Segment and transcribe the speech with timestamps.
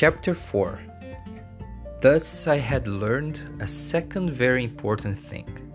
[0.00, 0.78] Chapter 4
[2.00, 5.72] Thus I had learned a second very important thing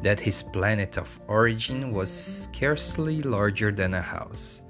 [0.00, 4.62] that his planet of origin was scarcely larger than a house.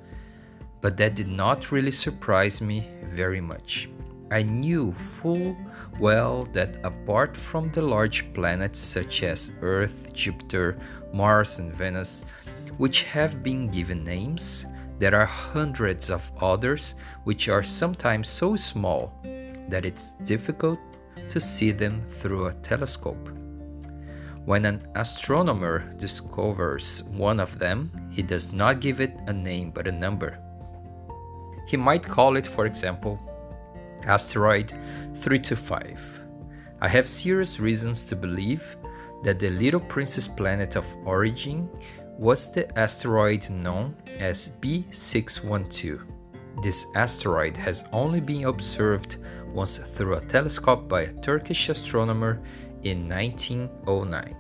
[0.80, 3.88] But that did not really surprise me very much.
[4.32, 5.56] I knew full
[6.00, 10.76] well that apart from the large planets such as Earth, Jupiter,
[11.12, 12.24] Mars, and Venus,
[12.78, 14.66] which have been given names,
[15.02, 19.12] there are hundreds of others which are sometimes so small
[19.68, 20.78] that it's difficult
[21.28, 23.28] to see them through a telescope.
[24.44, 29.88] When an astronomer discovers one of them, he does not give it a name but
[29.88, 30.38] a number.
[31.66, 33.18] He might call it, for example,
[34.06, 34.70] asteroid
[35.14, 35.98] 325.
[36.80, 38.76] I have serious reasons to believe
[39.24, 41.68] that the Little Prince's planet of origin
[42.18, 46.00] was the asteroid known as B612.
[46.62, 49.16] This asteroid has only been observed
[49.52, 52.40] once through a telescope by a Turkish astronomer
[52.82, 54.36] in 1909.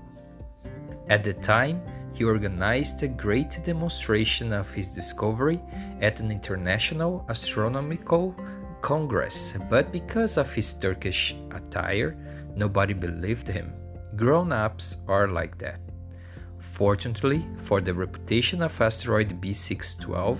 [1.08, 1.82] At the time,
[2.14, 5.60] he organized a great demonstration of his discovery
[6.00, 8.36] at an international astronomical
[8.82, 12.16] congress, but because of his Turkish attire,
[12.54, 13.72] nobody believed him.
[14.16, 15.80] Grown ups are like that.
[16.72, 20.38] Fortunately for the reputation of asteroid B612,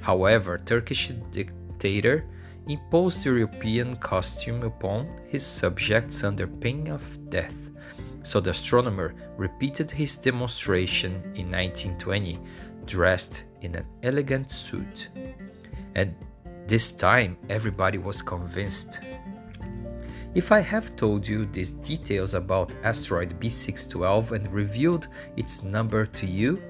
[0.00, 2.24] however, Turkish dictator
[2.68, 7.54] imposed European costume upon his subjects under pain of death.
[8.22, 12.40] So the astronomer repeated his demonstration in 1920,
[12.84, 15.08] dressed in an elegant suit.
[15.94, 16.14] And
[16.66, 18.98] this time everybody was convinced
[20.36, 25.08] if I have told you these details about asteroid B612 and revealed
[25.38, 26.60] its number to you,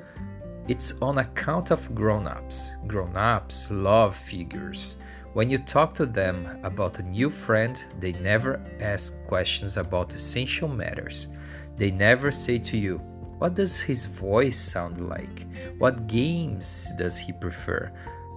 [0.69, 2.71] it's on account of grown ups.
[2.87, 4.95] Grown ups love figures.
[5.33, 10.69] When you talk to them about a new friend, they never ask questions about essential
[10.69, 11.27] matters.
[11.77, 12.99] They never say to you,
[13.39, 15.45] What does his voice sound like?
[15.79, 17.91] What games does he prefer?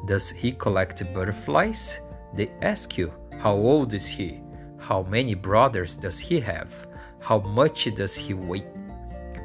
[0.07, 1.99] Does he collect butterflies?
[2.33, 4.41] They ask you, How old is he?
[4.89, 6.73] How many brothers does he have?
[7.19, 8.65] How much does he weigh?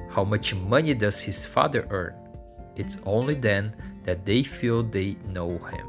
[0.08, 2.14] How much money does his father earn?
[2.76, 5.86] It's only then that they feel they know him.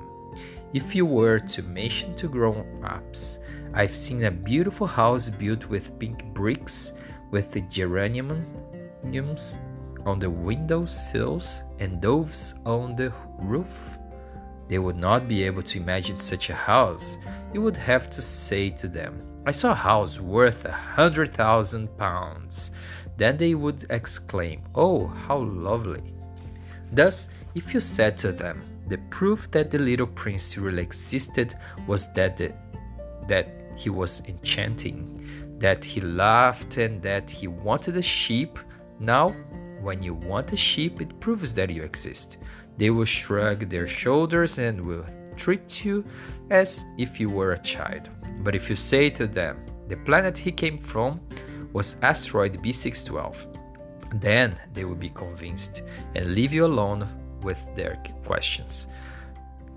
[0.73, 3.39] If you were to mention to grown ups,
[3.73, 6.91] I've seen a beautiful house built with pink bricks
[7.31, 9.55] with the geraniums
[10.05, 13.97] on the window sills and doves on the roof,
[14.67, 17.17] they would not be able to imagine such a house.
[17.53, 21.95] You would have to say to them, I saw a house worth a hundred thousand
[21.97, 22.72] pounds.
[23.17, 26.16] Then they would exclaim, Oh, how lovely!
[26.91, 31.56] Thus, if you said to them, the proof that the little prince really existed
[31.88, 32.53] was that, the,
[33.28, 38.57] that he was enchanting, that he laughed, and that he wanted a sheep.
[39.00, 39.29] Now,
[39.81, 42.38] when you want a sheep, it proves that you exist.
[42.77, 45.06] They will shrug their shoulders and will
[45.38, 46.03] treat you
[46.50, 48.09] as if you were a child.
[48.45, 51.19] But if you say to them, the planet he came from
[51.73, 53.35] was asteroid B612,
[54.22, 55.81] then they will be convinced
[56.13, 57.09] and leave you alone
[57.41, 58.85] with their questions.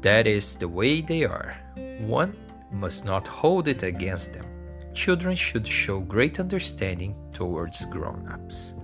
[0.02, 1.56] That is the way they are.
[2.00, 2.36] One
[2.70, 4.44] must not hold it against them.
[4.92, 8.74] Children should show great understanding towards grown ups.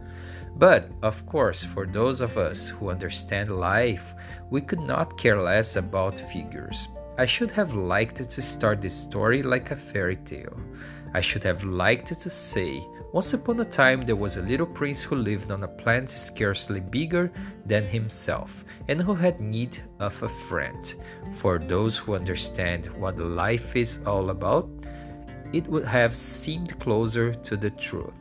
[0.57, 4.15] But, of course, for those of us who understand life,
[4.49, 6.89] we could not care less about figures.
[7.17, 10.59] I should have liked to start this story like a fairy tale.
[11.15, 15.05] I should have liked to say, once upon a time there was a little prince
[15.05, 17.31] who lived on a planet scarcely bigger
[17.67, 20.97] than himself, and who had need of a friend.
[21.37, 24.69] For those who understand what life is all about,
[25.53, 28.19] it would have seemed closer to the truth.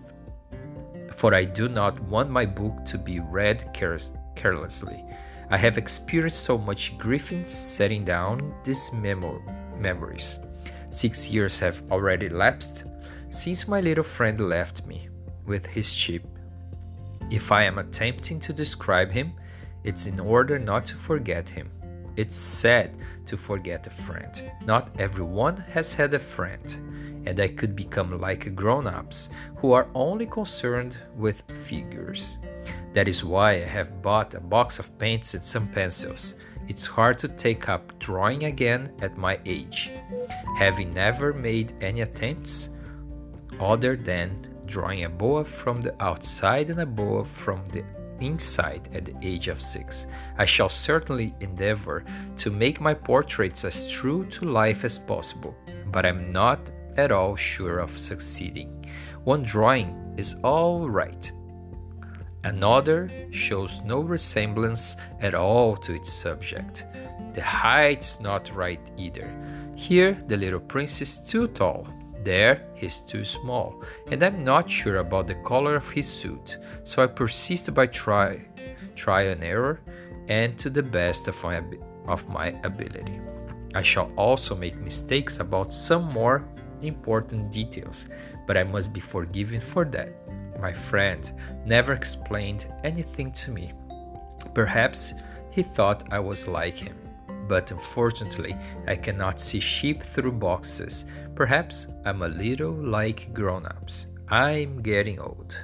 [1.16, 5.04] For I do not want my book to be read carelessly.
[5.50, 9.42] I have experienced so much grief in setting down these memo-
[9.78, 10.40] memories.
[10.90, 12.84] Six years have already elapsed
[13.30, 15.10] since my little friend left me
[15.45, 16.25] with his sheep.
[17.31, 19.34] If I am attempting to describe him,
[19.84, 21.72] it's in order not to forget him.
[22.16, 22.92] It's sad
[23.25, 24.51] to forget a friend.
[24.66, 29.88] Not everyone has had a friend, and I could become like grown ups who are
[29.96, 32.38] only concerned with figures.
[32.94, 36.36] That is why I have bought a box of paints and some pencils.
[36.68, 39.89] It's hard to take up drawing again at my age,
[40.57, 42.69] having never made any attempts
[43.60, 47.83] other than drawing a boa from the outside and a boa from the
[48.21, 50.07] inside at the age of six.
[50.38, 52.06] I shall certainly endeavor
[52.38, 55.56] to make my portraits as true to life as possible,
[55.92, 58.86] but I'm not at all sure of succeeding.
[59.24, 61.31] One drawing is all right.
[62.44, 66.86] Another shows no resemblance at all to its subject.
[67.34, 69.30] The height is not right either.
[69.75, 71.88] Here, the little prince is too tall.
[72.24, 77.04] There, he's too small, and I'm not sure about the color of his suit, so
[77.04, 78.46] I persist by try,
[78.96, 79.81] try and error,
[80.30, 81.62] and to the best of my,
[82.07, 83.19] of my ability.
[83.75, 86.48] I shall also make mistakes about some more
[86.81, 88.07] important details,
[88.48, 90.13] but I must be forgiven for that.
[90.63, 91.31] My friend
[91.65, 93.74] never explained anything to me.
[94.56, 95.13] Perhaps
[95.51, 96.98] he thought I was like him
[97.48, 98.56] but unfortunately
[98.88, 101.06] I cannot see sheep through boxes.
[101.36, 104.07] Perhaps I'm a little like grown ups.
[104.30, 105.57] I'm getting old.